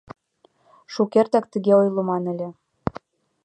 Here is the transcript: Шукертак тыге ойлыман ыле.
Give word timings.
Шукертак 0.93 1.45
тыге 1.51 1.73
ойлыман 1.81 2.23
ыле. 2.33 2.49